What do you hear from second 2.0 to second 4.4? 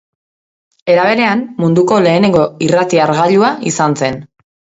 lehenengo irrati-hargailua izan zen.